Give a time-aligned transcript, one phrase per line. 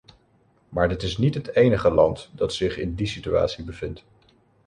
[0.69, 4.05] Maar dit is niet het enige land dat zich in die situatie bevindt.